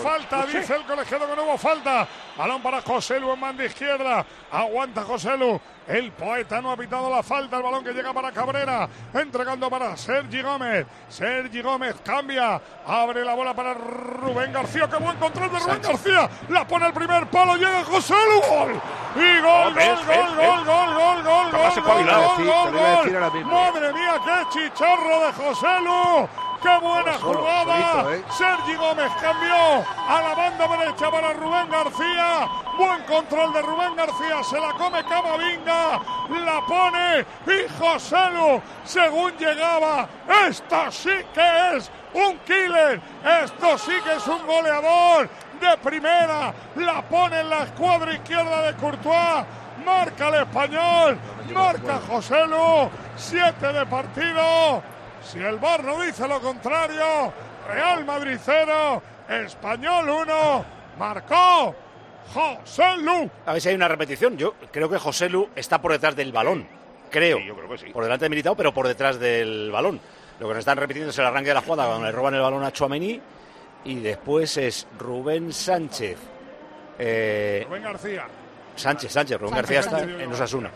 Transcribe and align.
falta, 0.00 0.46
dice 0.46 0.74
el 0.74 0.84
colegiado 0.84 1.28
que 1.28 1.36
no 1.36 1.44
hubo 1.44 1.58
falta. 1.58 2.06
Balón 2.36 2.62
para 2.62 2.80
José 2.82 3.20
Lu 3.20 3.32
en 3.32 3.40
manda 3.40 3.64
izquierda. 3.64 4.24
Aguanta 4.50 5.02
José 5.02 5.36
Lu. 5.36 5.60
El 5.86 6.12
poeta 6.12 6.60
no 6.60 6.70
ha 6.70 6.76
pitado 6.76 7.10
la 7.10 7.22
falta. 7.22 7.56
El 7.56 7.62
balón 7.62 7.84
que 7.84 7.92
llega 7.92 8.12
para 8.12 8.32
Cabrera. 8.32 8.88
Entregando 9.12 9.68
para 9.68 9.96
Sergi 9.96 10.42
Gómez. 10.42 10.86
Sergi 11.08 11.62
Gómez 11.62 11.96
cambia. 12.04 12.60
Abre 12.86 13.24
la 13.24 13.34
bola 13.34 13.54
para 13.54 13.74
Rubén 13.74 14.52
García. 14.52 14.88
Qué 14.88 14.96
buen 14.96 15.16
control 15.18 15.50
de 15.50 15.58
Rubén 15.58 15.82
García. 15.82 16.30
La 16.48 16.66
pone 16.66 16.86
el 16.86 16.92
primer 16.92 17.26
palo. 17.26 17.56
Llega 17.56 17.84
José 17.84 18.14
Lu. 18.14 18.40
Gol. 18.48 18.80
Y 19.16 19.40
gol, 19.40 19.74
gol, 19.74 19.98
gol, 20.06 20.36
gol, 20.36 20.64
gol, 20.64 21.22
gol, 21.24 21.24
gol, 21.24 21.50
gol, 21.50 22.06
gol, 22.06 22.44
gol, 22.46 22.72
gol. 22.72 23.44
Madre 23.44 23.92
mía, 23.92 24.14
qué 24.24 24.48
chicharro 24.50 25.26
de 25.26 25.32
José 25.32 25.80
Lu. 25.82 26.49
¡Qué 26.62 26.78
buena 26.78 27.14
jugada! 27.14 28.14
¿eh? 28.14 28.22
Sergi 28.36 28.74
Gómez 28.74 29.10
cambió 29.18 29.54
a 29.54 30.20
la 30.20 30.34
banda 30.34 30.68
derecha 30.68 31.10
para 31.10 31.32
Rubén 31.32 31.70
García. 31.70 32.48
Buen 32.76 33.02
control 33.04 33.52
de 33.54 33.62
Rubén 33.62 33.96
García. 33.96 34.44
Se 34.44 34.60
la 34.60 34.72
come 34.74 35.02
Camavinga. 35.04 36.00
La 36.44 36.60
pone 36.68 37.26
y 37.46 37.68
José 37.78 38.30
Lu, 38.32 38.60
según 38.84 39.32
llegaba. 39.38 40.06
Esto 40.46 40.90
sí 40.90 41.12
que 41.32 41.76
es 41.76 41.90
un 42.12 42.38
killer. 42.40 43.00
Esto 43.42 43.78
sí 43.78 43.92
que 44.04 44.16
es 44.16 44.26
un 44.26 44.46
goleador 44.46 45.30
de 45.60 45.76
primera. 45.78 46.52
La 46.76 47.00
pone 47.08 47.40
en 47.40 47.48
la 47.48 47.62
escuadra 47.62 48.12
izquierda 48.12 48.62
de 48.70 48.76
Courtois. 48.76 49.46
Marca 49.84 50.28
el 50.28 50.34
español. 50.34 51.18
Marca 51.54 52.00
José 52.06 52.46
Lu. 52.46 52.90
Siete 53.16 53.72
de 53.72 53.86
partido. 53.86 54.82
Si 55.22 55.38
el 55.38 55.58
VAR 55.58 55.84
no 55.84 56.00
dice 56.02 56.26
lo 56.26 56.40
contrario, 56.40 57.32
Real 57.68 58.04
Madrid 58.04 58.38
0, 58.42 59.02
Español 59.28 60.08
1, 60.08 60.64
marcó 60.98 61.74
José 62.32 62.96
Lu. 62.98 63.30
A 63.46 63.52
ver 63.52 63.62
si 63.62 63.68
hay 63.68 63.74
una 63.74 63.88
repetición. 63.88 64.36
Yo 64.36 64.54
creo 64.72 64.88
que 64.88 64.98
José 64.98 65.28
Lu 65.28 65.48
está 65.54 65.80
por 65.80 65.92
detrás 65.92 66.16
del 66.16 66.32
balón. 66.32 66.66
Creo. 67.10 67.38
Sí, 67.38 67.46
yo 67.46 67.54
creo 67.56 67.68
que 67.68 67.78
sí. 67.78 67.86
Por 67.92 68.04
delante 68.04 68.24
de 68.24 68.30
Militao, 68.30 68.56
pero 68.56 68.72
por 68.72 68.86
detrás 68.88 69.18
del 69.18 69.70
balón. 69.70 70.00
Lo 70.38 70.46
que 70.48 70.54
nos 70.54 70.60
están 70.60 70.78
repitiendo 70.78 71.10
es 71.10 71.18
el 71.18 71.26
arranque 71.26 71.48
de 71.50 71.54
la 71.54 71.60
jugada 71.62 71.86
cuando 71.88 72.06
le 72.06 72.12
roban 72.12 72.34
el 72.34 72.40
balón 72.40 72.64
a 72.64 72.72
Chuamení. 72.72 73.20
Y 73.84 73.96
después 74.00 74.56
es 74.56 74.86
Rubén 74.98 75.52
Sánchez. 75.52 76.18
Eh, 76.98 77.64
Rubén 77.68 77.82
García. 77.82 78.26
Sánchez, 78.76 79.12
Sánchez, 79.12 79.38
Rubén 79.38 79.54
Sánchez, 79.54 79.70
García 79.74 79.80
está 79.80 79.98
Sánchez. 79.98 80.20
en 80.20 80.32
Osasuna. 80.32 80.70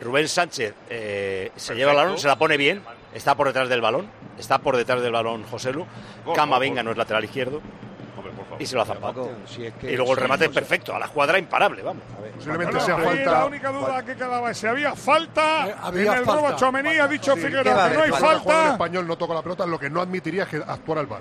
Rubén 0.00 0.28
Sánchez 0.28 0.74
eh, 0.90 1.52
se 1.56 1.74
lleva 1.74 1.92
el 1.92 1.96
balón, 1.96 2.18
se 2.18 2.26
la 2.28 2.36
pone 2.36 2.56
bien, 2.56 2.82
está 3.14 3.34
por 3.34 3.46
detrás 3.46 3.68
del 3.68 3.80
balón, 3.80 4.08
está 4.38 4.58
por 4.58 4.76
detrás 4.76 5.00
del 5.02 5.12
balón 5.12 5.44
José 5.44 5.72
Lu. 5.72 5.86
Gol, 6.24 6.34
Camavinga 6.36 6.76
gol, 6.82 6.84
no 6.86 6.90
es 6.92 6.96
lateral 6.96 7.24
izquierdo 7.24 7.60
Hombre, 8.16 8.32
por 8.34 8.44
favor. 8.44 8.62
y 8.62 8.66
se 8.66 8.74
lo 8.76 8.82
ha 8.82 8.84
zapado. 8.84 9.30
Si 9.46 9.66
es 9.66 9.74
que- 9.74 9.92
Y 9.92 9.96
luego 9.96 10.12
el 10.12 10.18
remate 10.18 10.44
es 10.46 10.50
perfecto, 10.50 10.94
a 10.94 10.98
la 10.98 11.08
cuadra 11.08 11.38
imparable, 11.38 11.82
vamos. 11.82 12.02
Posiblemente 12.36 12.80
sea 12.80 12.96
ahí 12.96 13.04
falta. 13.04 13.30
la 13.32 13.46
única 13.46 13.70
duda 13.70 14.02
que 14.04 14.14
quedaba 14.16 14.50
es 14.50 14.58
si 14.58 14.66
había 14.66 14.94
falta 14.96 15.68
Eh, 15.68 15.74
había 15.82 16.12
en 16.12 16.18
el 16.18 16.24
falta. 16.24 16.42
robo 16.48 16.56
Tchouaméni. 16.56 16.98
Ha 16.98 17.06
dicho 17.08 17.34
Sí. 17.34 17.40
Figueroa 17.42 17.62
¿Qué 17.62 17.70
va 17.72 17.84
a 17.84 17.88
que 17.90 17.94
no 17.96 18.02
hay 18.02 18.08
haber? 18.08 18.14
El 18.14 18.20
jugador 18.20 18.42
falta. 18.44 18.72
español 18.72 19.06
no 19.06 19.16
toca 19.16 19.34
la 19.34 19.42
pelota, 19.42 19.66
lo 19.66 19.78
que 19.78 19.90
no 19.90 20.00
admitiría 20.00 20.42
es 20.44 20.48
que 20.48 20.56
actuara 20.56 21.00
el 21.02 21.06
VAR. 21.06 21.20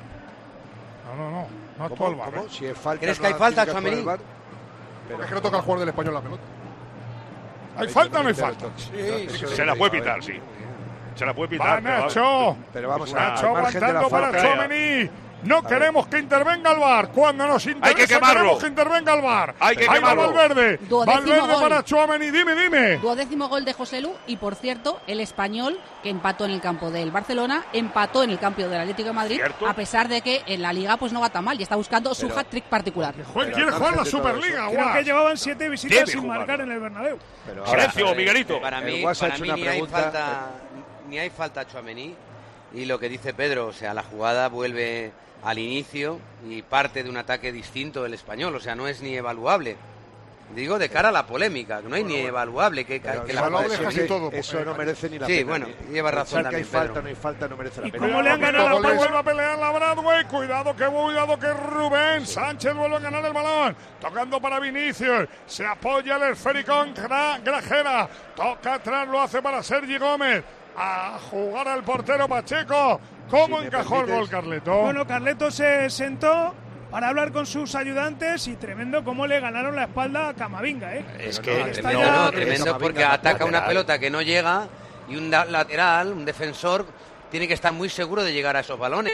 No, 1.05 1.15
no, 1.23 1.29
no. 1.31 1.47
No 1.77 1.83
actuó 1.85 1.97
¿Cómo? 2.07 2.23
el. 2.25 2.31
¿Cómo? 2.33 2.45
¿eh? 2.45 2.49
Si 2.49 2.65
es 2.65 2.77
falta, 2.77 3.01
¿Crees 3.01 3.17
no 3.19 3.21
que 3.21 3.27
hay 3.27 3.39
falta. 3.39 3.65
Porque 3.65 5.23
es 5.23 5.29
que 5.29 5.35
no 5.35 5.41
toca 5.41 5.57
el 5.57 5.63
jugador 5.63 5.79
del 5.81 5.89
español 5.89 6.13
la 6.13 6.21
pelota. 6.21 6.43
¿Hay 7.77 7.87
falta 7.89 8.19
o 8.19 8.23
no 8.23 8.29
hay 8.29 8.35
falta? 8.35 8.65
Se 8.77 9.65
la 9.65 9.75
puede 9.75 9.91
pitar, 9.99 10.23
sí. 10.23 10.33
Se 11.21 11.25
la 11.27 11.35
puede 11.35 11.49
pitar. 11.49 11.85
Va. 11.85 11.99
Nacho. 11.99 12.57
Pero 12.73 12.89
vamos 12.89 13.13
a 13.13 13.19
Nacho 13.29 13.47
aguantando 13.55 14.09
para. 14.09 14.41
Tchouaméni. 14.41 15.09
No 15.43 15.63
queremos 15.63 16.05
que 16.05 16.19
intervenga 16.19 16.71
el 16.71 16.77
VAR. 16.79 17.09
Cuando 17.09 17.47
nos 17.47 17.65
interesa 17.65 17.95
que 17.95 18.05
quemarlo. 18.07 18.41
queremos 18.41 18.61
que 18.61 18.67
intervenga 18.67 19.13
el 19.15 19.21
VAR. 19.21 19.55
Hay 19.59 19.75
que 19.75 19.81
Ahí 19.83 19.87
va 19.89 19.95
quemarlo. 19.95 20.33
Valverde. 20.33 20.77
Duodécimo 20.87 21.21
Valverde 21.31 21.53
gol. 21.53 21.61
para 21.63 21.83
Tchouaméni. 21.83 22.29
Dime, 22.29 22.53
dime. 22.55 22.97
Duodécimo 22.97 23.49
gol 23.49 23.65
de 23.65 23.73
José 23.73 24.01
Lu 24.01 24.13
y, 24.27 24.37
por 24.37 24.53
cierto, 24.53 24.99
el 25.07 25.19
español 25.19 25.79
que 26.03 26.09
empató 26.11 26.45
en 26.45 26.51
el 26.51 26.61
campo 26.61 26.91
del 26.91 27.09
Barcelona, 27.09 27.65
empató 27.73 28.21
en 28.23 28.29
el 28.31 28.37
campo 28.37 28.61
del 28.61 28.81
Atlético 28.81 29.07
de 29.09 29.13
Madrid, 29.13 29.35
Cierto. 29.37 29.67
a 29.67 29.73
pesar 29.73 30.07
de 30.07 30.21
que 30.21 30.43
en 30.45 30.61
la 30.61 30.73
Liga 30.73 30.97
pues 30.97 31.11
no 31.11 31.19
va 31.21 31.29
tan 31.29 31.43
mal 31.43 31.59
y 31.59 31.63
está 31.63 31.75
buscando 31.75 32.13
su 32.13 32.27
Pero- 32.27 32.39
hat-trick 32.39 32.65
particular. 32.65 33.15
Juan 33.33 33.49
quiere 33.51 33.71
jugar 33.71 33.95
la 33.97 34.05
Superliga. 34.05 34.67
Creo 34.69 34.93
que 34.93 35.03
llevaban 35.03 35.37
siete 35.37 35.69
visitas 35.69 35.97
Debe 36.01 36.11
sin 36.11 36.21
jugar. 36.21 36.37
marcar 36.37 36.61
en 36.61 36.71
el 36.71 36.79
Bernabéu. 36.79 37.17
Pero 37.47 37.65
Silencio, 37.65 38.13
Miguelito. 38.13 38.61
Para 38.61 38.77
El 38.77 38.85
mí, 38.85 39.01
para 39.03 39.13
hecho 39.33 39.41
mí 39.41 39.49
una 39.49 39.55
ni, 39.55 39.61
hay 39.63 39.67
pregunta, 39.69 39.97
falta, 40.03 40.51
ni 41.11 41.19
hay 41.19 41.29
falta 41.29 41.61
a 41.61 41.65
Tchouaméni 41.67 42.15
y 42.73 42.85
lo 42.85 42.97
que 42.97 43.09
dice 43.09 43.33
Pedro, 43.33 43.67
o 43.67 43.73
sea, 43.73 43.93
la 43.93 44.01
jugada 44.01 44.47
vuelve 44.47 45.11
al 45.43 45.59
inicio 45.59 46.19
y 46.47 46.61
parte 46.61 47.03
de 47.03 47.09
un 47.09 47.17
ataque 47.17 47.51
distinto 47.51 48.01
del 48.03 48.13
español, 48.13 48.55
o 48.55 48.61
sea, 48.61 48.75
no 48.75 48.87
es 48.87 49.01
ni 49.01 49.13
evaluable. 49.15 49.75
Digo 50.55 50.77
de 50.79 50.89
cara 50.89 51.09
a 51.09 51.11
la 51.13 51.25
polémica, 51.27 51.81
no 51.81 51.95
hay 51.95 52.03
ni 52.03 52.15
evaluable 52.17 52.83
que, 52.85 52.99
que 53.01 53.07
el 53.09 53.35
la 53.35 53.43
jugada 53.43 53.67
es 53.89 54.07
todo. 54.07 54.29
Eso 54.33 54.63
no 54.65 54.73
merece 54.75 55.09
ni 55.09 55.17
la 55.17 55.25
Sí, 55.25 55.37
pena. 55.37 55.49
bueno, 55.49 55.67
Ni- 55.87 55.93
lleva 55.93 56.11
razón 56.11 56.43
pensar 56.43 56.49
que 56.51 56.55
hay 56.57 56.63
también, 56.63 56.87
falta, 56.87 57.01
no 57.01 57.07
hay 57.07 57.15
falta, 57.15 57.47
no 57.47 57.57
merece 57.57 57.81
la 57.81 57.87
¿Y 57.87 57.91
pena. 57.91 58.07
cómo 58.07 58.21
le 58.21 58.29
han 58.29 58.41
ganado 58.41 58.79
la 58.81 58.91
vuelve 58.93 59.17
a 59.17 59.23
pelear 59.23 59.57
la 59.57 59.71
Bradway. 59.71 60.25
Cuidado 60.25 60.75
que 60.75 60.85
cuidado 60.87 61.39
que 61.39 61.53
Rubén 61.53 62.27
Sánchez 62.27 62.73
vuelve 62.73 62.97
a 62.97 62.99
ganar 62.99 63.25
el 63.25 63.31
balón. 63.33 63.75
Tocando 64.01 64.41
para 64.41 64.59
Vinicius. 64.59 65.29
Se 65.47 65.65
apoya 65.65 66.17
el 66.17 66.33
esférico 66.33 66.83
en 66.83 66.95
Gra- 66.95 67.41
Grajera. 67.41 68.09
Toca 68.35 68.73
atrás, 68.73 69.07
lo 69.07 69.21
hace 69.21 69.41
para 69.41 69.63
Sergi 69.63 69.97
Gómez. 69.97 70.43
A 70.77 71.19
jugar 71.29 71.67
al 71.67 71.83
portero 71.83 72.27
Pacheco. 72.27 72.99
¿Cómo 73.29 73.59
Si 73.59 73.65
encajó 73.67 74.01
el 74.01 74.07
gol, 74.07 74.29
Carleto? 74.29 74.81
Bueno, 74.81 75.05
Carleto 75.07 75.51
se 75.51 75.89
sentó 75.89 76.53
para 76.89 77.09
hablar 77.09 77.31
con 77.31 77.45
sus 77.45 77.75
ayudantes 77.75 78.47
y 78.47 78.55
tremendo 78.55 79.03
cómo 79.03 79.25
le 79.25 79.39
ganaron 79.39 79.75
la 79.75 79.83
espalda 79.83 80.29
a 80.29 80.33
Camavinga, 80.33 80.95
¿eh? 80.95 81.05
Es 81.19 81.39
que 81.39 81.59
no, 81.59 81.65
está 81.67 81.93
No, 81.93 82.01
ya- 82.01 82.11
no, 82.11 82.31
tremendo 82.31 82.77
porque 82.77 83.03
ataca 83.05 83.45
una 83.45 83.65
pelota 83.65 83.97
que 83.99 84.09
no 84.09 84.21
llega 84.21 84.67
y 85.07 85.15
un 85.15 85.29
lateral, 85.31 86.11
un 86.11 86.25
defensor, 86.25 86.85
tiene 87.29 87.47
que 87.47 87.53
estar 87.53 87.71
muy 87.71 87.87
seguro 87.87 88.23
de 88.23 88.33
llegar 88.33 88.57
a 88.57 88.59
esos 88.59 88.77
balones. 88.77 89.13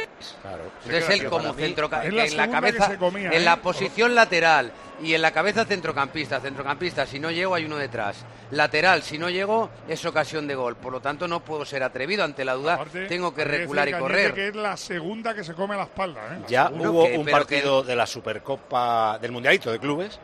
Entonces 0.85 1.09
él 1.11 1.29
como 1.29 1.53
la 1.53 2.05
en 2.05 2.37
la 2.37 2.49
cabeza, 2.49 2.97
comía, 2.97 3.27
en 3.27 3.33
¿eh? 3.33 3.39
la 3.45 3.57
posición 3.57 4.15
lateral 4.15 4.71
y 5.01 5.13
en 5.13 5.21
la 5.21 5.31
cabeza 5.31 5.65
centrocampista, 5.65 6.39
centrocampista, 6.39 7.05
si 7.05 7.19
no 7.19 7.29
llego 7.31 7.53
hay 7.55 7.65
uno 7.65 7.77
detrás. 7.77 8.25
Lateral, 8.51 9.03
si 9.03 9.17
no 9.17 9.29
llego 9.29 9.69
es 9.87 10.03
ocasión 10.05 10.47
de 10.47 10.55
gol. 10.55 10.75
Por 10.75 10.91
lo 10.93 10.99
tanto 11.01 11.27
no 11.27 11.41
puedo 11.41 11.65
ser 11.65 11.83
atrevido 11.83 12.23
ante 12.23 12.43
la 12.45 12.53
duda, 12.53 12.75
Aparte, 12.75 13.05
tengo 13.07 13.33
que 13.33 13.43
recular 13.43 13.87
y 13.89 13.93
correr. 13.93 14.33
que 14.33 14.47
es 14.47 14.55
la 14.55 14.75
segunda 14.77 15.33
que 15.35 15.43
se 15.43 15.53
come 15.53 15.75
a 15.75 15.77
la 15.77 15.83
espalda. 15.83 16.21
¿eh? 16.35 16.41
Ya 16.47 16.69
hubo 16.71 17.05
que- 17.05 17.17
un 17.17 17.25
partido 17.25 17.83
de 17.83 17.95
la 17.95 18.05
Supercopa 18.07 19.17
del 19.19 19.31
Mundialito 19.31 19.71
de 19.71 19.79
Clubes 19.79 20.19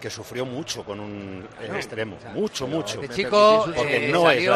que 0.00 0.10
sufrió 0.10 0.44
mucho 0.44 0.84
con 0.84 0.98
un 1.00 1.46
eh, 1.60 1.70
extremo. 1.76 2.18
Mucho, 2.34 2.66
mucho. 2.66 3.00
Este 3.00 3.14
chico 3.14 3.64
Porque 3.74 4.08
eh, 4.08 4.12
no 4.12 4.28
es 4.30 4.36
salió- 4.44 4.54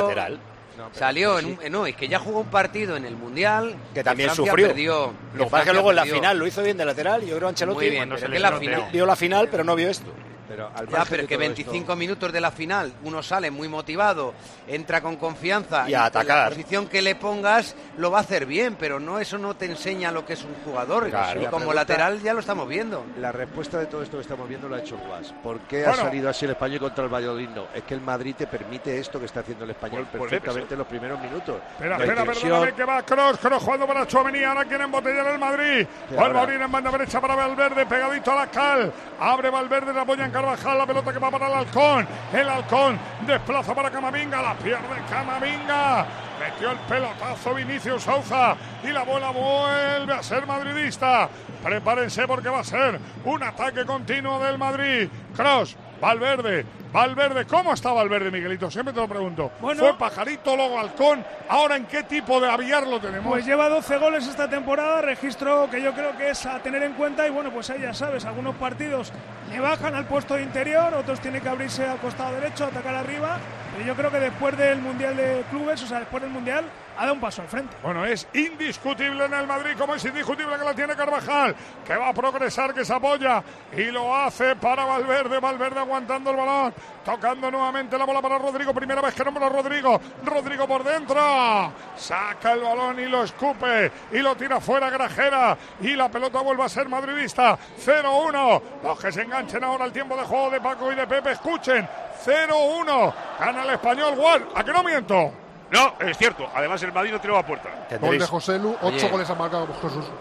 Salió 0.92 1.38
en 1.38 1.46
un, 1.46 1.58
eh, 1.62 1.70
no, 1.70 1.86
es 1.86 1.96
que 1.96 2.08
ya 2.08 2.18
jugó 2.18 2.40
un 2.40 2.46
partido 2.50 2.96
en 2.96 3.04
el 3.04 3.16
Mundial 3.16 3.74
Que 3.94 4.02
también 4.04 4.28
Francia 4.30 4.44
sufrió. 4.52 4.66
perdió, 4.68 5.12
Lo 5.34 5.44
que 5.44 5.50
pasa 5.50 5.62
es 5.62 5.68
que 5.68 5.72
luego 5.74 5.90
en 5.90 5.96
la 5.96 6.04
final 6.06 6.38
lo 6.38 6.46
hizo 6.46 6.62
bien 6.62 6.76
de 6.76 6.84
lateral 6.84 7.22
y 7.24 7.26
yo 7.28 7.36
creo 7.36 7.48
Ancelotti 7.48 7.76
Muy 7.78 7.90
bien, 7.90 7.96
cuando 8.00 8.14
pero 8.16 8.26
se 8.26 8.32
que 8.32 8.38
la 8.38 8.50
lesionó, 8.50 8.76
final. 8.76 8.92
vio 8.92 9.06
la 9.06 9.16
final 9.16 9.48
pero 9.50 9.64
no 9.64 9.74
vio 9.76 9.88
esto. 9.90 10.10
Pero 10.48 10.70
al 10.74 10.88
Ya, 10.88 11.04
pero 11.08 11.22
es 11.22 11.28
que 11.28 11.34
todo 11.34 11.40
25 11.40 11.78
esto- 11.82 11.96
minutos 11.96 12.32
de 12.32 12.40
la 12.40 12.50
final, 12.50 12.92
uno 13.04 13.22
sale 13.22 13.50
muy 13.50 13.68
motivado, 13.68 14.34
entra 14.68 15.00
con 15.00 15.16
confianza 15.16 15.88
Y 15.88 15.94
a 15.94 15.98
en 15.98 16.04
atacar. 16.04 16.38
la 16.44 16.48
posición 16.50 16.86
que 16.88 17.02
le 17.02 17.14
pongas 17.16 17.74
lo 17.98 18.10
va 18.10 18.18
a 18.18 18.20
hacer 18.22 18.46
bien, 18.46 18.76
pero 18.78 19.00
no 19.00 19.18
eso 19.18 19.38
no 19.38 19.54
te 19.56 19.66
enseña 19.66 20.12
lo 20.12 20.24
que 20.24 20.34
es 20.34 20.44
un 20.44 20.54
jugador. 20.64 21.08
Claro. 21.10 21.40
y 21.40 21.44
La 21.44 21.50
como 21.50 21.66
pregunta- 21.66 21.80
lateral 21.82 22.20
ya 22.22 22.32
lo 22.34 22.40
estamos 22.40 22.68
viendo. 22.68 23.04
La 23.18 23.32
respuesta 23.32 23.78
de 23.78 23.86
todo 23.86 24.02
esto 24.02 24.16
que 24.16 24.22
estamos 24.22 24.48
viendo 24.48 24.68
lo 24.68 24.76
ha 24.76 24.78
hecho 24.80 24.96
Guas. 24.96 25.32
¿Por 25.42 25.60
qué 25.60 25.84
ha 25.84 25.94
salido 25.94 26.28
así 26.28 26.44
el 26.44 26.52
español 26.52 26.80
contra 26.80 27.04
el 27.04 27.12
Valladolid? 27.12 27.48
No, 27.50 27.66
es 27.74 27.82
que 27.82 27.94
el 27.94 28.00
Madrid 28.00 28.34
te 28.36 28.46
permite 28.46 28.98
esto 28.98 29.18
que 29.18 29.26
está 29.26 29.40
haciendo 29.40 29.64
el 29.64 29.70
español 29.70 30.06
Pues- 30.10 30.18
pues 30.18 30.30
perfectamente 30.30 30.74
en 30.74 30.78
los 30.78 30.86
primeros 30.86 31.20
minutos. 31.20 31.56
Espera, 31.72 31.98
La 31.98 32.04
espera, 32.04 32.24
perdóname 32.24 32.72
que 32.74 32.84
va 32.84 33.02
Cross, 33.02 33.38
Cross 33.38 33.62
jugando 33.62 33.86
para 33.86 34.06
Chouameni, 34.06 34.42
ahora 34.44 34.64
quiere 34.64 34.84
embotellar 34.84 35.26
el 35.26 35.38
Madrid. 35.38 35.86
Vuelve 36.10 36.38
a 36.38 36.42
abrir 36.42 36.60
en 36.60 36.72
banda 36.72 36.90
derecha 36.90 37.20
para 37.20 37.34
Valverde, 37.34 37.86
pegadito 37.86 38.32
a 38.32 38.34
la 38.36 38.46
cal. 38.50 38.92
Abre 39.20 39.50
Valverde, 39.50 39.92
la 39.92 40.02
apoya 40.02 40.24
en 40.24 40.30
Carvajal, 40.36 40.76
la 40.76 40.86
pelota 40.86 41.12
que 41.14 41.18
va 41.18 41.30
para 41.30 41.46
el 41.46 41.54
halcón. 41.54 42.06
El 42.30 42.46
halcón 42.46 42.98
desplaza 43.26 43.74
para 43.74 43.90
Camavinga, 43.90 44.42
la 44.42 44.52
pierde 44.52 45.02
Camavinga. 45.08 46.06
Metió 46.38 46.72
el 46.72 46.78
pelotazo 46.80 47.54
Vinicius 47.54 48.02
Souza 48.02 48.54
y 48.84 48.88
la 48.88 49.02
bola 49.02 49.30
vuelve 49.30 50.12
a 50.12 50.22
ser 50.22 50.46
madridista. 50.46 51.30
Prepárense 51.62 52.26
porque 52.26 52.50
va 52.50 52.60
a 52.60 52.64
ser 52.64 53.00
un 53.24 53.42
ataque 53.42 53.86
continuo 53.86 54.38
del 54.38 54.58
Madrid. 54.58 55.08
Cross, 55.34 55.74
Valverde, 56.02 56.66
Valverde, 56.92 57.46
¿cómo 57.46 57.72
está 57.72 57.92
Valverde, 57.92 58.30
Miguelito? 58.30 58.70
Siempre 58.70 58.92
te 58.92 59.00
lo 59.00 59.08
pregunto. 59.08 59.52
Bueno. 59.60 59.80
Fue 59.80 59.94
pajarito, 59.94 60.54
luego 60.54 60.78
halcón. 60.78 61.24
Ahora, 61.48 61.76
¿en 61.76 61.86
qué 61.86 62.02
tipo 62.02 62.40
de 62.40 62.50
aviar 62.50 62.86
lo 62.86 63.00
tenemos? 63.00 63.26
Pues 63.26 63.46
lleva 63.46 63.70
12 63.70 63.96
goles 63.96 64.26
esta 64.26 64.50
temporada, 64.50 65.00
registro 65.00 65.68
que 65.70 65.80
yo 65.80 65.94
creo 65.94 66.14
que 66.16 66.30
es 66.30 66.44
a 66.44 66.58
tener 66.58 66.82
en 66.82 66.92
cuenta 66.92 67.26
y 67.26 67.30
bueno, 67.30 67.50
pues 67.50 67.70
ahí 67.70 67.80
ya 67.80 67.94
sabes, 67.94 68.26
algunos 68.26 68.54
partidos 68.56 69.12
bajan 69.58 69.94
al 69.94 70.04
puesto 70.06 70.34
de 70.34 70.42
interior, 70.42 70.94
otros 70.94 71.20
tiene 71.20 71.40
que 71.40 71.48
abrirse 71.48 71.84
al 71.84 71.98
costado 71.98 72.34
derecho, 72.34 72.64
atacar 72.66 72.94
arriba, 72.94 73.38
Pero 73.72 73.86
yo 73.86 73.94
creo 73.94 74.10
que 74.10 74.20
después 74.20 74.56
del 74.56 74.80
Mundial 74.80 75.16
de 75.16 75.44
Clubes, 75.50 75.82
o 75.82 75.86
sea, 75.86 76.00
después 76.00 76.22
del 76.22 76.32
Mundial, 76.32 76.64
ha 76.96 77.02
dado 77.02 77.14
un 77.14 77.20
paso 77.20 77.42
al 77.42 77.48
frente. 77.48 77.76
Bueno, 77.82 78.04
es 78.04 78.26
indiscutible 78.32 79.26
en 79.26 79.34
el 79.34 79.46
Madrid, 79.46 79.72
como 79.78 79.94
es 79.94 80.04
indiscutible 80.04 80.56
que 80.58 80.64
la 80.64 80.74
tiene 80.74 80.94
Carvajal, 80.94 81.54
que 81.84 81.94
va 81.94 82.08
a 82.08 82.14
progresar, 82.14 82.72
que 82.72 82.84
se 82.84 82.94
apoya 82.94 83.42
y 83.76 83.84
lo 83.84 84.14
hace 84.14 84.56
para 84.56 84.84
Valverde. 84.84 85.38
Valverde 85.38 85.80
aguantando 85.80 86.30
el 86.30 86.36
balón, 86.36 86.74
tocando 87.04 87.50
nuevamente 87.50 87.98
la 87.98 88.04
bola 88.04 88.22
para 88.22 88.38
Rodrigo. 88.38 88.72
Primera 88.72 89.02
vez 89.02 89.14
que 89.14 89.24
nombra 89.24 89.46
a 89.46 89.50
Rodrigo. 89.50 90.00
Rodrigo 90.24 90.66
por 90.66 90.82
dentro, 90.84 91.72
saca 91.96 92.52
el 92.52 92.60
balón 92.60 92.98
y 93.00 93.06
lo 93.06 93.24
escupe 93.24 93.90
y 94.12 94.18
lo 94.18 94.34
tira 94.36 94.60
fuera 94.60 94.88
Grajera. 94.90 95.56
Y 95.80 95.94
la 95.94 96.08
pelota 96.08 96.40
vuelve 96.40 96.64
a 96.64 96.68
ser 96.68 96.88
madridista. 96.88 97.58
0-1. 97.84 98.62
Los 98.82 98.98
que 98.98 99.12
se 99.12 99.22
enganchen 99.22 99.62
ahora 99.62 99.84
al 99.84 99.92
tiempo 99.92 100.16
de 100.16 100.22
juego 100.24 100.50
de 100.50 100.60
Paco 100.60 100.90
y 100.92 100.94
de 100.94 101.06
Pepe, 101.06 101.32
escuchen. 101.32 101.86
0-1. 102.24 103.14
Gana 103.38 103.62
el 103.64 103.70
español. 103.70 104.14
Guard. 104.16 104.42
¿A 104.54 104.64
que 104.64 104.72
no 104.72 104.82
miento? 104.82 105.32
No, 105.70 105.94
es 105.98 106.16
cierto. 106.16 106.48
Además, 106.54 106.80
el 106.82 106.92
Madrid 106.92 107.10
no 107.12 107.20
tiró 107.20 107.36
a 107.36 107.44
puerta. 107.44 107.68
Gol 107.68 107.80
de 107.88 107.98
Tendréis, 107.98 108.26
José 108.28 108.58
Lu, 108.58 108.76
ocho 108.80 108.86
Oye. 108.86 109.08
goles 109.08 109.28
ha 109.30 109.34
marcado 109.34 109.66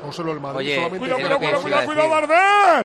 José 0.03 0.23
Lu 0.23 0.31
el 0.31 0.39
Madrid. 0.39 0.57
Oye, 0.57 0.75
solamente 0.75 0.99
Cuidado, 0.99 1.19
Cuidado, 1.37 1.61
cuidado, 1.61 1.85
cuidado, 1.85 2.07
os 2.07 2.13